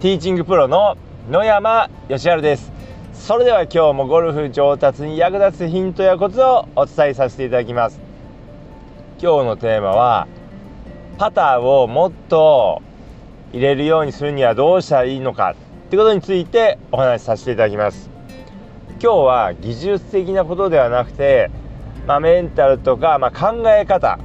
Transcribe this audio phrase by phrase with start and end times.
[0.00, 0.96] ティーチングプロの
[1.30, 2.72] 野山義晴です。
[3.12, 8.00] それでは今日もゴルフ上達に役立つヒントやコツをお伝えさせていただきます。
[9.20, 10.26] 今日のテーマは
[11.18, 12.80] パターをもっと
[13.52, 15.50] 入れるようにするにはどうしたらいいのか。
[15.50, 18.08] ってことについてお話しさせていただきます。
[19.02, 21.50] 今日は技術的なことではなくて、
[22.06, 24.18] まあ、メンタルとか、まあ、考え方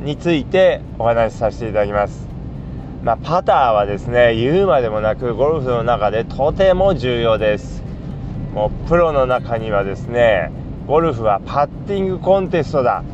[0.00, 2.29] についてお話しさせていただきます。
[3.02, 7.82] まあ、パターはですね言うまでもなくゴルフの中でとても重要です。
[8.52, 10.50] もうプロの中にはですね
[10.86, 13.04] ゴルフはパッティングコンテストだ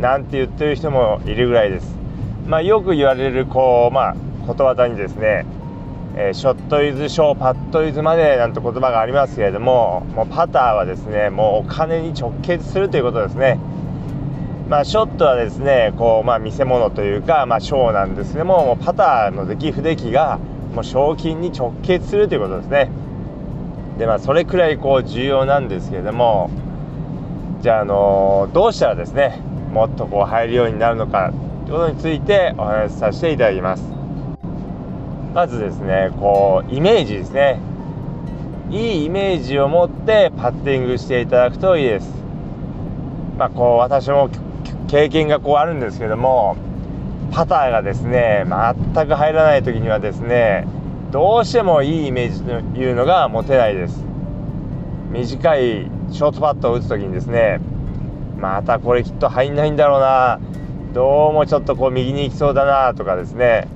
[0.00, 1.94] なんて言ってる人もいるぐらいです、
[2.46, 4.16] まあ、よく言われるこう、まあ、
[4.46, 5.44] ことわざにですね、
[6.16, 13.58] えー、ショットイズショーパットイズまでなんて言葉がありますけれどももうパターはですねもうお金に直結するということですね。
[14.68, 20.38] まあ、ショットはですねこう、まあ、見せ物というか、まあ、ショーなんですけどももうパターの出来不出来が
[20.74, 22.90] もう賞金に直結するということですね。
[23.98, 26.50] でまあそれくらいこう重要なんですけれども
[27.62, 29.40] じゃあ、あのー、どうしたらですね
[29.72, 31.32] もっとこう入るようになるのか
[31.66, 33.82] ということについてお話しさせていただきます。
[35.34, 37.58] まずですねこうイメージですね。
[38.70, 42.12] いいイメージを持ってパッティングしていただくといいです。
[43.38, 44.28] まあこう私も
[44.88, 46.56] 経験がこうあるんですけども
[47.30, 48.44] パターがですね
[48.94, 50.66] 全く入らない時にはですね
[51.10, 54.04] どうしてもいいイメージというのが持てないです。
[55.10, 57.60] 短いショートパットを打つ時にですね
[58.38, 60.38] またこれきっと入んないんだろうな
[60.92, 63.68] どうもちょっとこう右に行きそうだなとかですね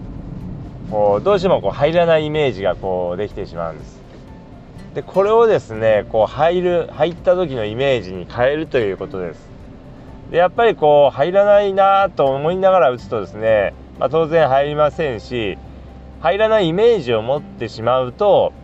[0.91, 4.01] こうどうしてもこう入らないイメージがこうできてしまうんです。
[4.95, 9.53] でこれをですねこう入る入った時のイメージに変えるということです。
[10.33, 15.59] でやっぱりこう入らないなと思いながら打つとですね、まあ、当然入りませんし
[16.21, 18.55] 入らないイメージを持ってしまうと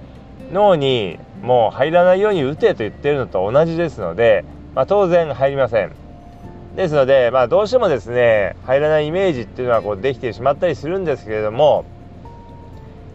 [0.50, 5.92] 脳にもう入らないように打てと言ってるのと同じですので、まあ、当然入りません。
[6.74, 11.84] ですので、まあ、どうしてもですね入らないイメージっていうのはこうできてしまったりするんですけれども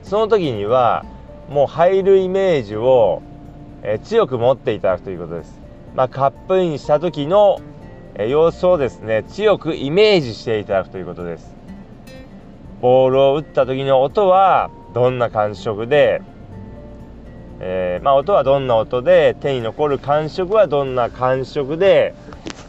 [0.04, 1.06] その時には
[1.50, 3.24] もう入るイメージを、
[4.04, 5.60] 強く持っていただくということです。
[5.96, 7.60] まあ、カップインした時の
[8.16, 11.56] え様子をですね強くイメージしていただくということです。
[12.82, 16.22] ボールを打った時の音はどんな感触で、
[17.62, 22.14] えー、まあ、音はどんな音で手に残る感触はどんな感触で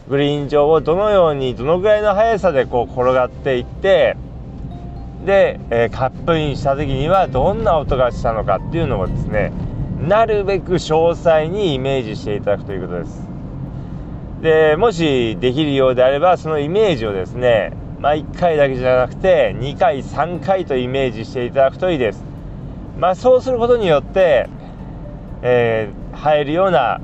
[0.08, 4.16] グリーン上をどのようにどのぐらいの速さでこう転がっていって
[5.24, 9.52] で、えー、カップインした時にはどんな音がしたのかっていうのをですね
[9.98, 13.33] なるべく詳細にイメージしていただくということです。
[14.44, 22.22] でもしできるようであればそのイメージをですねまあ、1回だけじゃなくて2回3回とイメージしていただくといいです。
[22.98, 24.46] まあ、そうすることによって、
[25.40, 27.00] えー、入るような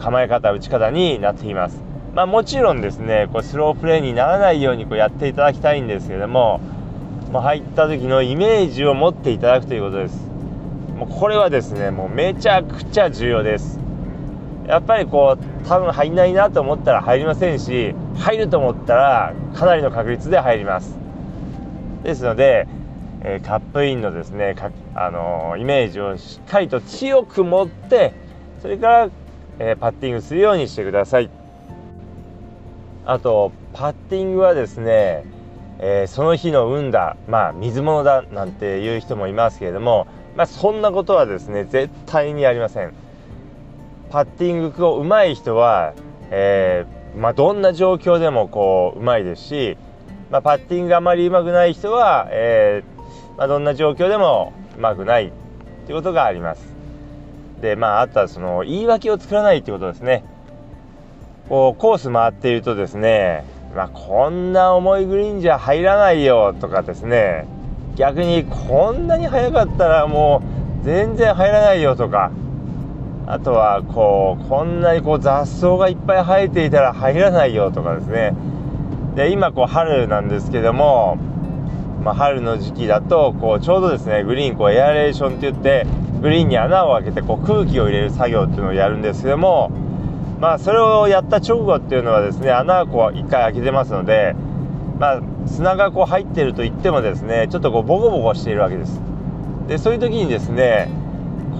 [0.00, 1.80] 構え方打ち方になっています。
[2.12, 6.58] まあ、もちろんですねこうスロープレーにならないようにこうやっていただきたいんですけども
[7.30, 10.18] もう入った時のイメージを持っていただくということです。
[10.98, 13.79] もうこれはですねもうめちゃくちゃ重要です。
[14.70, 20.96] やっぱりこう多分入んないなと思ったら入りませんし入ると思ったらかなりの確率で入ります。
[22.04, 22.66] ですので、
[23.22, 24.54] えー、カップインのですね
[24.94, 28.14] あのー、イメージをしっかりと強く持って
[28.62, 29.10] それから、
[29.58, 31.30] えー、パッティングするようにしてください。
[33.04, 35.24] あとパッティングはですね、
[35.78, 40.06] えその日の運だまあ水物だなんていう人もいますけれども
[40.36, 42.92] まあ、そんなことはですね絶対にありません。
[44.10, 45.94] パッティングを上手い人は、
[46.30, 49.76] えー、まあ、どんな状況でもこう上手いですし、
[50.30, 55.30] まあ、パッティングがあまり上手くない人は、えー、まあ、どんな状況でも上手くないっ
[55.86, 56.70] ていうことがあります。
[57.60, 60.24] でまああとはその言い訳を作らないってことですね。
[61.50, 63.44] こうコース回っているとですね、
[63.74, 67.44] まあ、こんな重いグリーンじゃ入らないよとかですね
[67.96, 70.42] 逆にこんなに速かったらも
[70.82, 72.30] う全然入らないよとか
[73.32, 78.34] あとはこうこんなにこう雑草がいっぱい生えていたら入らないよとかですね。
[79.14, 81.16] で今こう春なんですけども、
[82.02, 85.86] まあ、春の時期だとこうちょうどですねグリーンこうエアレーションって言って
[86.20, 89.70] グリーンに穴を開けてこう空気を入れる作業っていうのをやるんですけども
[90.40, 94.34] まあそれをやった直後っていうのはですね穴をこう1回開けてますので
[94.98, 99.00] まあ砂がこう入ってると言ってもですねちょっとこうボコボコしているわけです。
[99.68, 100.88] でそういう時にですね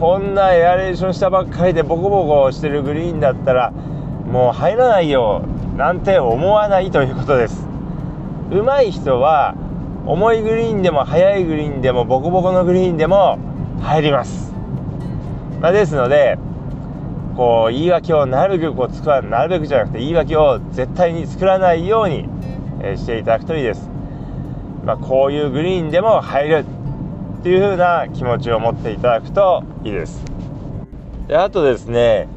[0.00, 5.44] こんなエアレーションしたばっかりでボコボコしてるグリーンだったらもう入らないよ
[5.76, 7.66] なんて思わないということです。
[8.50, 9.54] 上手い人は
[10.06, 13.38] 重いグリーンでも速いグリーンでもボコボコのグリーンでも
[13.82, 14.54] 入ります、
[15.60, 16.38] まあ、ですので
[17.36, 22.26] こう言い訳をなるべくこう作らなるべくじゃなくて言い訳を絶対に作らないように、
[22.96, 23.88] していただくといいです、
[24.86, 26.79] まあ、こういうグリーンでも入る。
[27.40, 30.22] っていう風な気持ちを持っていただくといいです。
[31.26, 32.28] であとですね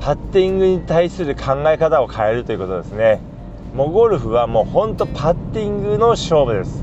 [0.00, 3.20] パッティングに対する考え方を変えるということですね。
[3.74, 6.82] もうゴルフはもうほんとパッティングの勝負です。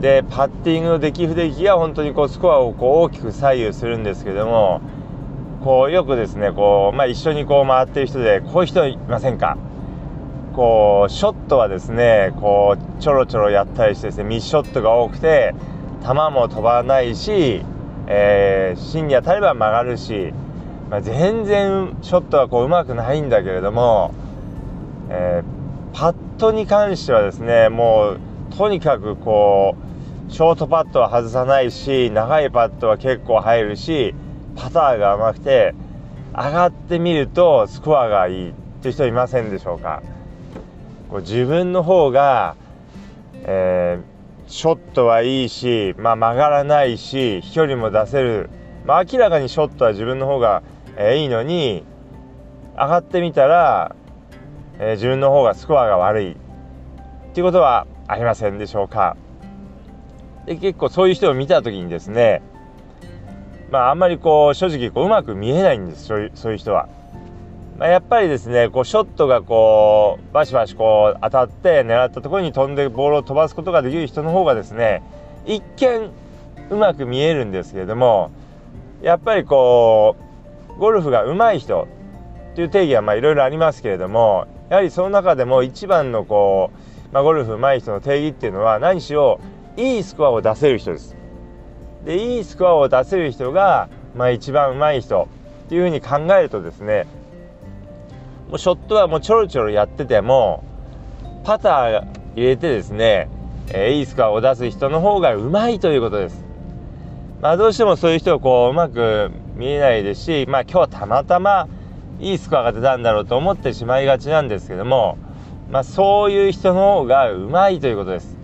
[0.00, 4.80] でパッティングの出来不出来が本当にこうスコアをこう大きく左右するんですけども
[5.64, 9.58] こうよくですねこう、まあ、一緒にこう回ってる人でこういう人いませんか？
[10.54, 15.52] こうショットはですねこうちょろちょろやったりしてですねミスショットが多くて
[16.02, 17.62] 球も飛ばないし、
[18.06, 20.32] えー、芯に当たれば曲がるし、
[20.90, 24.14] まあ、全然ショットはこうまくないんだけれども、
[25.10, 28.20] えー、パットに関してはですねもう
[28.56, 29.76] とにかくこ
[30.28, 34.14] うショートパットは外さないし長いパットは結構入るし
[34.56, 35.74] パターが甘くて
[36.32, 40.02] 上がってみるとスコアがいいっていう人いませんでしょうか？
[41.10, 42.56] こう自分の方が、
[43.34, 44.17] えー
[44.48, 48.50] ショットはいいし、まあ、曲がらないし飛距離も出せる、
[48.86, 50.62] まあ、明らかにショットは自分の方が、
[50.96, 51.84] えー、いいのに
[52.74, 53.94] 上がってみたら、
[54.78, 56.32] えー、自分の方がスコアが悪い。
[56.32, 56.36] っ
[57.34, 59.16] ていうことはありませんでしょうか。
[60.46, 62.40] で結構そういう人を見た時にですね
[63.70, 66.88] まああんまりこう正直こううまく見えないんですそういうそういう人は。
[67.78, 75.02] まあ、やっぱりですねこうショットがこうバシバシこう当たって狙ったところに飛んでボールを飛ばすことができる人の方がですね
[75.46, 76.10] 一見
[76.70, 78.32] うまく見えるんですけれども
[79.00, 80.16] やっぱりこ
[80.70, 81.86] うゴルフが上手い人
[82.56, 86.72] という定義はいろいろありますけれどもやはりその中でも一番のこ
[87.10, 89.40] う、まあ、ゴルフ上手い人の定義っていうのは何しろ
[89.76, 91.14] いいスコアを出せる人です。
[92.04, 95.28] でいいスコアを出せる人が、まあ、一番上手い人
[95.66, 97.06] っていうふうに考えるとですね
[98.48, 100.64] もうショットはもうちょろちょろやってても
[101.44, 103.28] パター入れてですね、
[103.68, 106.44] えー、いいスコアを出す人の方がうまいということです。
[107.40, 111.68] まあどうしてもそういう人をこううまく見えないですし、まあ今日はたまたま
[112.20, 115.18] いいスコアが出たんだろうと思ってしまいがちなんですけども、
[115.70, 118.36] まあそういう人の方がうまいということです。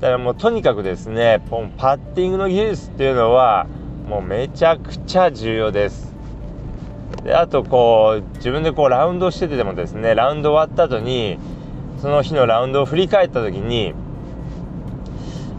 [0.00, 1.42] だからもうとにかくですね、
[1.76, 3.66] パッティングの技術っていうのは
[4.08, 6.05] もうめちゃくちゃ重要です。
[7.26, 11.38] であとこう自分でこうラウンドしててもですねラウンド終わった後に
[12.00, 13.94] その日のラウンドを振り返った時に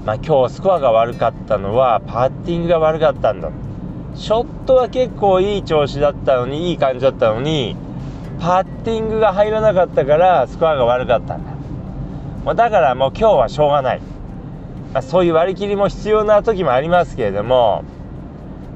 [0.06, 3.52] まあ、今日スコアが悪かったのはパッティングが悪かったんだ。
[4.16, 7.76] ショットは結構いい調子だったのにいい感じだったのに
[8.40, 11.44] パッティングが入らなかったからスコアが悪かったん
[12.46, 12.54] だ。
[12.56, 14.00] だからもう今日はしょうがない、
[14.94, 17.84] まあ、そういう割り切りも必要な時もありますけれども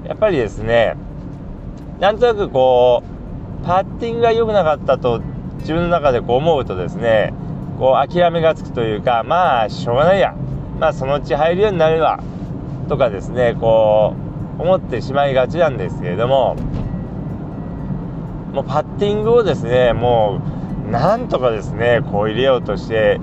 [0.06, 0.98] やっぱりですね
[2.02, 3.04] なんとなくこ
[3.62, 5.22] うパッティングが良くなかったと
[5.60, 7.32] 自分の中でこう思うとですね
[7.78, 10.36] こう諦めがつくというかまあしょうがないや。
[10.80, 12.20] まあそのうち入るようになるわ。
[12.90, 14.16] とかですねこ
[14.58, 16.56] う思ってしまいがちなんですけれども
[18.52, 20.42] もうパッティングをですねも
[20.88, 23.20] うなんとかですねこう入れようとして、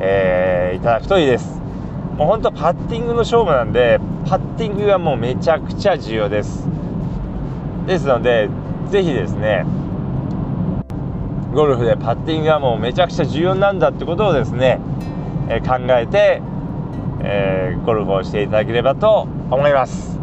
[0.00, 1.60] えー、いただくといいです。
[2.16, 6.66] もうほんとパッティングの勝負なんでパッティングがもうめちゃくちゃ重要です。
[7.88, 8.50] ですので
[8.90, 9.64] 是非ですね
[11.54, 14.78] ゴルフでパッティングがもうめちゃくちゃ重要なんだってことをですね、
[15.48, 16.42] え、考えて、
[17.22, 20.18] えー、ゴルフをしていただければと思います。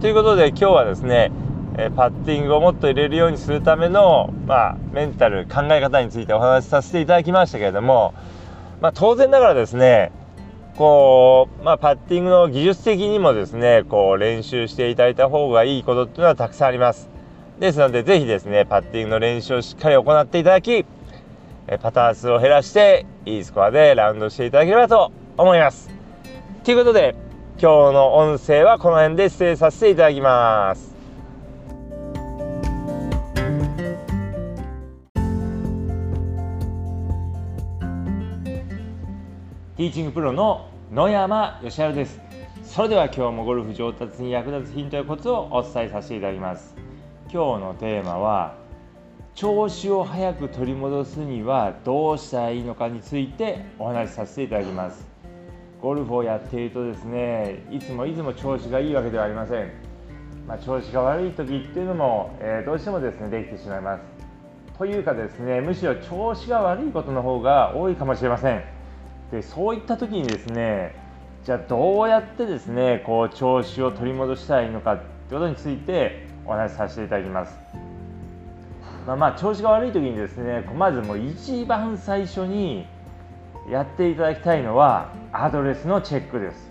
[0.00, 1.30] ということで今日はですね、
[1.76, 8.14] えパッティングをもっと入れるようにするための、まあ、メンタル考え方についてお話しさせていただきましたけれども、
[8.80, 10.10] まあ、当然ながらですね
[10.76, 17.08] こう、まあ、パッティングの技術的にもですね、こう練習していただいた方がいいことっていうのはたくさんあります。
[17.58, 20.84] ですので、ぜひですね、パッティングの練習をしっかり行っていただき、
[21.80, 25.90] パター数を減らして、いいスコアでラウンドしていただければと思います。
[26.62, 27.14] ということで、
[27.58, 30.95] 今日の音声はこの辺で失礼させていただきます。
[39.76, 42.18] ティーチングプロの野山義晴です。
[42.64, 46.74] それでは今日もゴルフ上達に役立つヒントやコツをお伝えさせていただきます。
[47.30, 48.54] 今日のテーマは
[49.34, 55.06] 調子を早く取り戻すにはどうしたらいいのかについてお話しさせていただきます。
[55.82, 59.70] ゴルフをやっているとですねいつもいつも調子がいいわけではありません、
[60.48, 64.02] まあ、調子が悪い時っていうのも、えー、どうしてもですねできてしまいます。
[64.78, 68.75] というかですねむしろ調子が悪いことの方が多いかもしれません。
[69.30, 70.94] でそういった時にですね
[71.44, 77.58] じゃあどうやってですねこう調子を取り戻したらいいのかってことについてお話しさせていただきます。
[79.06, 82.86] まあ、まあ調子が悪い時にですねまずもう一番最初に
[83.70, 86.70] やっていただきたいのはアドレスのチェックです。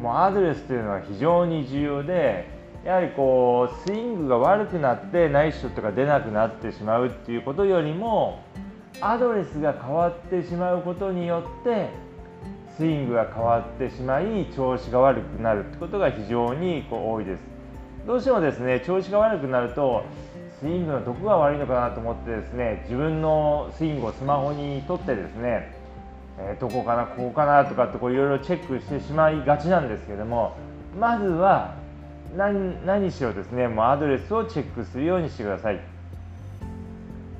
[0.00, 2.46] もうアドレスというのは非常に重要で
[2.84, 8.42] やはりこうスイングが悪くなってナイスショットが出なくなってしまうっていうことよりも
[9.00, 11.90] アドレスが変わってしまうことによって
[12.76, 17.40] スイングが変わってしまい調子が悪くなるってことが非常にこう多いです。
[18.06, 20.04] どうしてもですね調子が悪くなると
[20.60, 25.72] スイングのどこが悪いのかなと思ってですね自分のスイングをスマホに撮ってですね、
[26.38, 30.56] えー、どこかなここかなとかっていろいろチェックしてしまいがちなんですけども
[30.98, 31.76] まずは
[32.36, 35.80] 何何しろですねもうアドレスをチェックするようにしてください、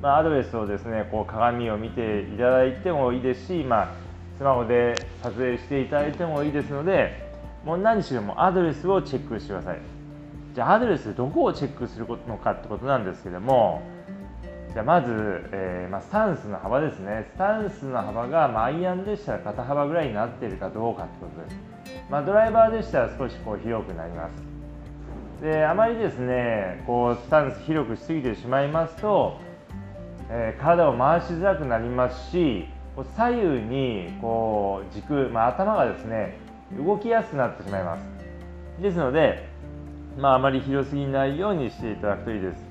[0.01, 3.95] まあ、アドレスをですねこう鏡を見ていただいてもいいですし、まあ、
[4.37, 7.29] スマホで撮影していただいてもいいですので
[7.65, 9.79] もう何しろもアドレスをチェックしてください。
[10.55, 13.83] じゃあアドレスどこをチェックするのかってことなんですけども
[14.73, 15.13] じゃあまず、
[15.53, 17.29] えー、まあ、スタンスの幅ですね。
[17.35, 21.57] スタンスの幅が、まあ、アイアンでしたら肩幅ぐらいになっているかどうかってことです、
[22.11, 25.43] まあ、ドライバーでしたら少しこう広くなります。
[25.43, 29.41] であまりですねこうスタンス広くしすぎてしまいますと、
[30.31, 32.69] えー、体を回しづらくなりますし
[33.17, 36.37] 左右にこう軸、まあ、頭がですね
[36.77, 38.03] 動きやすくなってしまいます。
[38.83, 39.49] ですので、
[40.19, 42.69] まあ、あまり広すぎないようにしていただくといいです。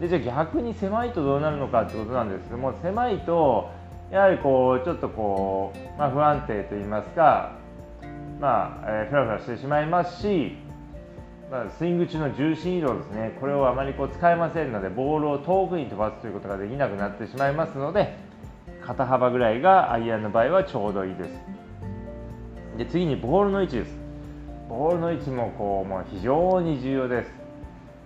[0.00, 3.70] でじゃあ逆に狭いとどうなるのかってことなんですけども狭いと
[4.10, 7.56] やはりこうちょっとこう、まあ、不安定といいますか
[8.40, 10.56] まあ、えー、フラフラしてしまいますし
[11.50, 13.36] まあ、スイング中の重心移動ですね。
[13.40, 18.18] これをあまりこう使えませんのでボールを遠くに飛ばすということができなくなってしまいますので
[18.84, 21.40] 肩幅ぐらいがアイアンの場合はちょうどいいです。
[22.76, 23.96] で次にボールの位置です。
[24.68, 27.30] ボールの位置もこうもう非常に重要です。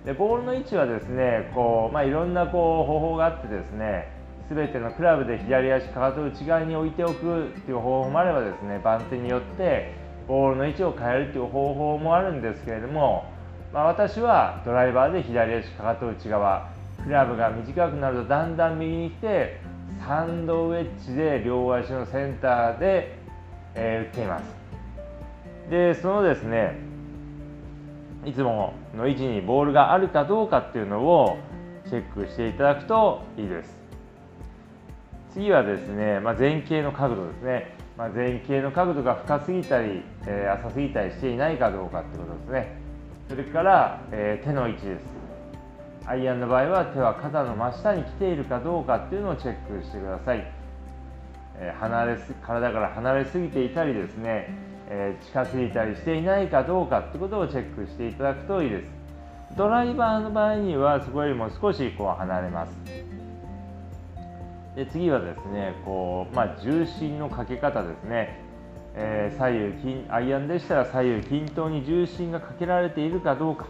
[0.05, 4.09] でボールの位置はですねこう、まあ、いろんなこう方法があってですね
[4.51, 9.95] 全てのクラブで左足かかと内側に置いておくっていう方法もあればですね番手によって
[10.27, 13.25] ボールの位置を変えるっていう方法もあるんですけれども
[13.73, 16.71] まあ、私はドライバーで左足かかと内側
[17.03, 19.61] クラブが短くなるとだんだん右に来て
[20.07, 23.17] サンドウェッジで両足のセンターで、
[23.75, 24.45] え、打っています。
[25.71, 26.77] でそのですね
[28.27, 31.39] いつもの位置にボールがあるかどうかっていうのを
[31.87, 33.79] チェックしていただくといいです。
[35.33, 42.77] 次はですね、まあ、前傾の角度ですね、まあ、前傾の角度が深すぎたり、えー、浅すぎたりしていないかどうかってことですね。
[43.29, 45.23] それから、えー、手の位置です。
[46.07, 50.45] アイアンの場合は手は肩の真下に来ているかどうかっていうのをチェックしてください、
[51.59, 54.49] えー、離れす体から離れすぎていたりですね、
[54.89, 58.91] え、近づいたりしていないかどうかってことをチェックしていただくといいです。
[59.57, 63.12] ドライバーの場合にはそこよりも少しこう離れます。
[64.77, 68.41] で次はですねこう、まあ、重心のかけ方ですね。
[68.95, 73.67] えー、左右金アイアンでしたら左右均等に重心がかけられているかどうか、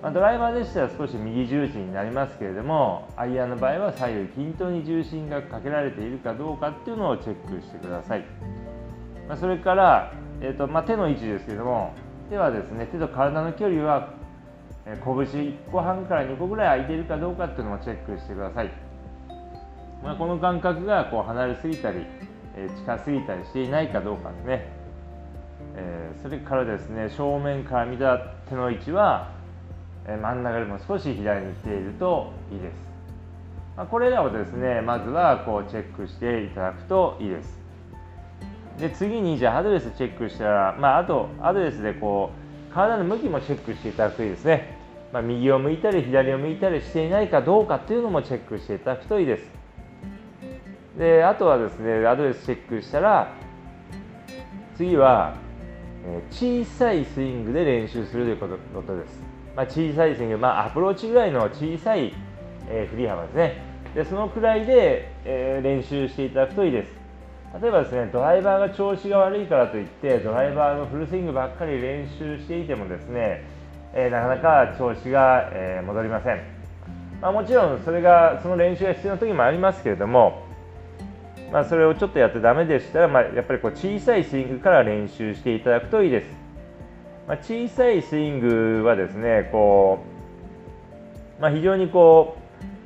[0.00, 8.24] まあ、ドライバーでしたら少し右重心になりますけれどもアイアンの場合は左右均等に重心がかけられているかどうかっていうのをチェックしてください、
[9.26, 11.92] まあ、それから、えーとま、手の位置ですけれども
[12.30, 14.14] 手はですね手と体の距離は
[14.84, 18.70] 拳1個半から2個ぐらい空いているかどうかっていうのもチェックしてください、
[20.04, 22.04] まあ、この感覚がこう離れすぎたり
[22.56, 24.68] え近すぎたりしていないかどうかですね、
[25.76, 28.18] えそれからですね正面から見た
[28.48, 29.32] 手の位置は、
[30.06, 32.74] え真ん中よりも少し左に来ているといいです、
[33.76, 37.64] まこれらをですねまずはこうチェックしていただくといいです。
[38.78, 42.30] で次にじゃあアドレスチェックしたら、まあ、あとアドレスでこ
[42.70, 44.76] う体の向きもチェックしていただくといいですね、
[45.12, 49.63] まあ、右を向いたり左を向いたりしていないかどうかっていうのもチェックしていただくといいです。
[50.98, 53.32] であとはですねアドレスチェックしたら
[54.76, 55.36] 次は
[56.30, 59.22] 小さいスイングで練習するということです、
[59.56, 62.12] まあ、小さいスイング、まあ、アプローチぐらいの小さい、
[62.68, 63.62] え振り幅ですね。
[63.94, 66.92] でそのくらいで、え練習していただくといいです。
[67.60, 73.44] 例えばですねドライバーが調子が悪いからといってドライバーのフルスイングばっかり練習していてもですね、
[73.94, 76.42] えなかなか調子が、え戻りません、
[77.22, 80.43] まあ、もちろんそれがその練習が必要な時もありますけれども
[81.54, 86.26] まあ、それをちょっとやってダメでしたら、まあ、やっぱりこう小さいスイングから練習していただくといいです。
[87.28, 90.00] まあ、小さいスイングはですねこ
[91.38, 92.36] う、まあ、非常にこ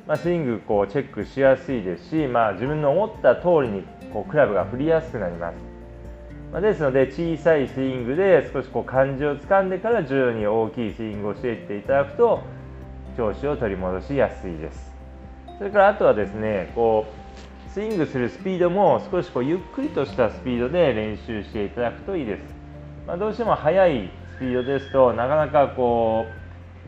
[0.05, 3.83] う、まあ、スイングこうチェックしやすいですし、まあ、自分の思った通りに
[4.13, 5.55] こうクラブが振りやすくなります。
[6.51, 12.43] まあ、ですので小さいスイングで少しこう感じをつかんでから徐々に大きいスイングをしていっていただくと
[13.17, 14.93] 調子を取り戻しやすいです
[15.57, 17.28] それからあとはですねこう
[17.73, 22.41] スイングするスピードも少しこうゆっくりとしたスピードで練習していただくといいです、
[23.05, 26.25] まあ、どうしても速いスピードですとなかなかこ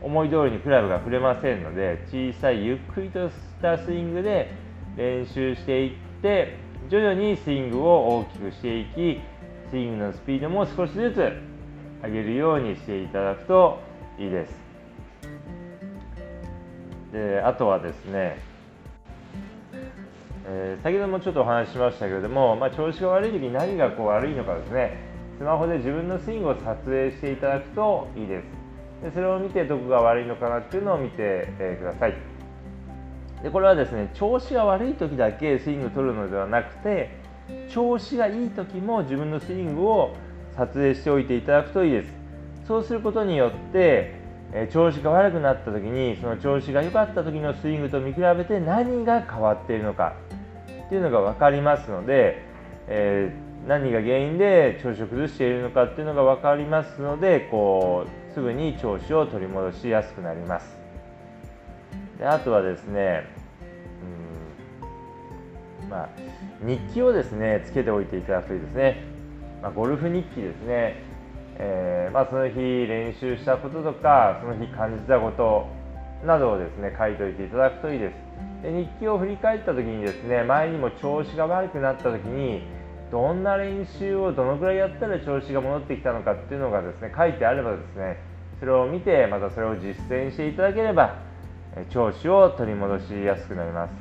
[0.02, 4.50] う思い通りにクラブが振れませんので小さいゆっくりとしたスイングで
[4.96, 6.56] 練習していって
[6.90, 9.20] 徐々にスイングを大きくしていき
[9.70, 11.32] スイングのスピードも少しずつ
[12.02, 13.80] 上げるようにしていただくと
[14.18, 14.60] いいです。
[17.12, 18.51] であとはですね、
[20.44, 24.96] えー、先ほどもちょっとお話ししましたけれども、まあ、調子が悪い時に何がこう悪いのかですね。
[25.38, 28.44] スマホで自分のスイングを撮影していただくといいです。
[29.04, 32.14] でそれを見てどこが悪いのかなっていうのを見て、えー、ください。
[33.42, 37.10] でこれはですね調子が悪い時だけスイングを取るのではなくて
[37.68, 40.14] 調子がいい時も自分のスイングを
[40.56, 42.14] 撮影しておいていただくといいです。
[42.66, 44.21] そうすることによって
[44.54, 50.14] え調子が悪くなった時にその調子が良かった時のスイングと見比べて何が変わっているのか
[50.86, 52.44] っていうのが分かりますので、
[52.86, 60.76] えー、何が原因で調子を崩しているのかっていうのが分かりますのでこうすぐに調子を取り戻しやすくなります。
[62.18, 63.24] であとはですね
[65.82, 66.08] うんまあ
[66.62, 69.02] 日記をですねつけておいていただくといいですね、
[69.62, 71.11] まあ、ゴルフ日記ですね。
[71.58, 75.66] えー、まあ、その日練習したこととかその日感じたこと
[76.26, 78.14] などをですね書いておいていただくといいです。
[78.62, 82.62] で日記を振り返った時にですね前にも調子が悪くなった時に
[83.10, 88.18] どんな練習をどのくらいやったら調子が戻ってきたのかっていうのがですね書いてあればですね
[88.60, 91.18] それを見てまたそれを実践していただければ
[91.90, 93.92] 調子を取り戻しやすくなります。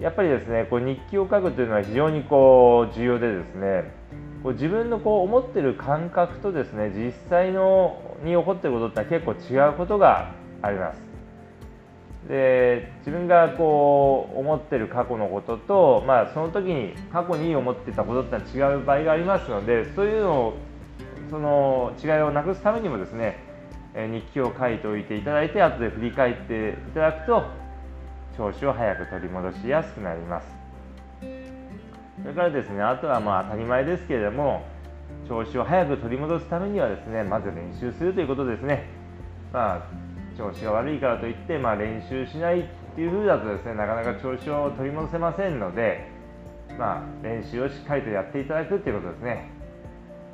[0.00, 4.01] やっぱりですねこう日記を書くというのは非常にこう重要でですね
[4.42, 11.12] こう自分のこう思ってる感覚とですね実際のに起こってることって結構違うことがあります。
[12.28, 20.54] で自分がこう思ってる過去のことと、まあ、その時に過去に思ってたことって違う場合がありますのでそういうのを
[21.30, 23.38] その違いをなくすためにもですね
[23.94, 27.42] 日記を書いておいていただいて後で振り返っていただくと
[28.36, 30.61] 調子を早く取り戻しやすくなります。
[32.22, 34.64] それからですねあとはまあ当たり前ですけれども
[35.28, 38.86] 調子を早く取り戻すためにはですねまず練習するということですね。
[39.52, 40.02] まあ
[40.36, 46.08] 調子が悪いからといって、まあ、練習しないっていう風だとですねなかなか調子を取り戻せませんので、
[46.78, 49.50] まあ、練習をしっかりとやっていただくっていうことですね。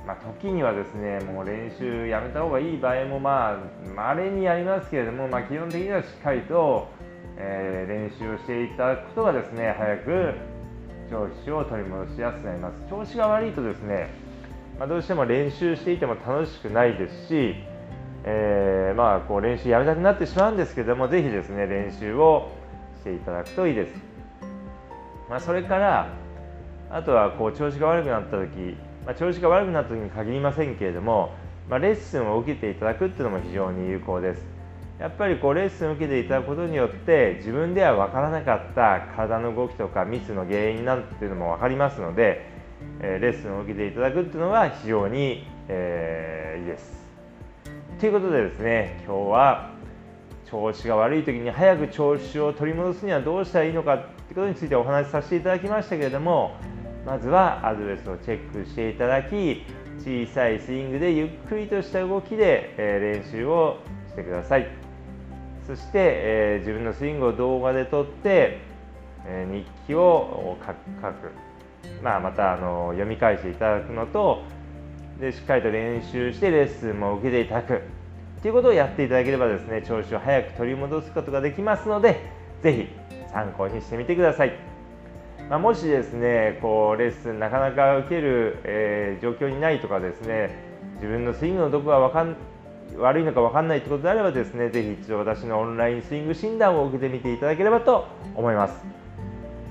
[0.07, 3.57] まあ、時にはですねもう練習やめた方がいい場合もまあ
[3.95, 6.89] 稀にありますけれども、まあ、基本的にはしっかりと、
[7.37, 10.35] えー、練習をしていただくことがですね早く
[11.11, 12.75] 調子を取り戻しやすくなります。
[12.91, 14.11] 調子が悪いとですね、
[14.79, 17.55] まあ、どうしても練習していても楽しくないですし、
[18.25, 22.51] えー、まあこう練習やめたくなってしまうんですけどもぜひですね練習を
[23.01, 23.93] していただくといいです、
[25.29, 26.13] まあ、それから
[26.91, 31.35] あとはこう調子が悪くなった時、まあ、調子が悪くなった時に限りませんけれども、
[31.69, 34.58] ま、レッスンを受けていただくっていうのも非常に有効です。
[34.99, 42.51] やっぱりこうレッスンを受けていただくことによって自分では分からなかった体の動きとかミスの原因なんていうのも分かりますので、
[43.01, 46.99] えレッスンを受けていただくっていうのは非常に、えー、いいです。
[48.01, 49.71] ということでですね今日は
[50.49, 56.57] 調子が悪い時に早く調子を取り戻すにはどうしたらいいのかってことについてお話しさせていただきましたけれども
[57.05, 59.65] まずはアドレスをチェックしていただき
[59.99, 64.88] 小さいスイングでゆっくりとした動きで、え練習をしてください。
[65.69, 68.59] そして、えー、自分のスイングを動画で撮って、
[69.27, 71.31] えー、日記を書く、
[72.03, 74.43] まあ、またあの読み返していただくのと
[75.21, 77.83] でしっかりと練習してレッスンも受けていただく
[78.41, 82.19] ということをやっていただければですね調子を早く取り戻すことができますので
[82.63, 82.89] ぜひ
[83.31, 84.53] 参考にしてみてください。
[85.51, 90.51] まあ、もしですねこうレッスンなかなか受ける、えー、状況にないとかですね
[90.95, 92.37] 自分のスイングのどこが分かん
[92.97, 98.75] 悪いのか分かんないということであればですねぜひ一度私のオンラインスイング診断を受けてみていただければと思います、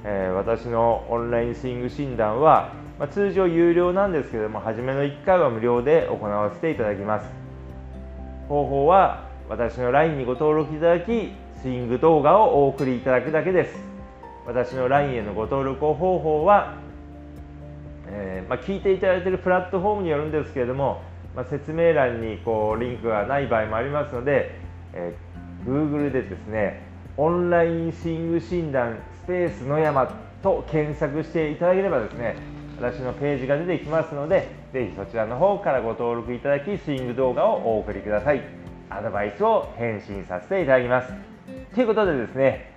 [0.03, 7.47] えー、私のオンラインスイング診断は、まあ、通常有料なんですけども初めの1回は無料で行わせていただきます。
[8.47, 13.77] 方法は私の LINE にご登録いただきスイング動画をお送りいただくだけです。
[14.45, 16.75] 私の LINE へのご登録方法は、
[18.07, 21.01] えー、まあ、聞いていただいているプラットフォームによるんですけれども
[21.37, 24.59] まあ、説明欄にこうリンクがない場合もありますので、
[24.93, 26.81] えー、Google でですね
[27.15, 30.07] オンラインスイング診断スペース野山
[30.41, 32.35] と検索していただければですね
[32.79, 38.41] 私のページが出てきますのでぜひそちらの方からご登録いただきスイング動画をお送りください。
[38.89, 41.13] アドバイスを返信させていただきます。
[41.75, 42.73] ということでですね、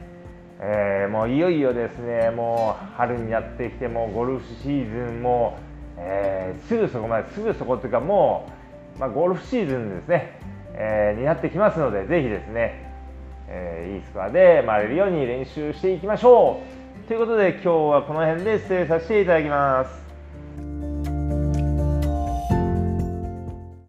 [0.61, 5.59] えー、もういよいよですねもう春になってきてもゴルフシーズンも、
[6.00, 8.50] えー、すぐそこまですぐそこというかも
[8.96, 10.40] う、まあ、ゴルフシーズンですね、
[10.74, 12.90] えー、になってきますのでぜひですね、
[13.48, 16.60] えいいスコアで回れるように練習していきましょ
[17.04, 17.08] う。
[17.08, 20.10] ということで今日はこの辺で失礼させていただきます。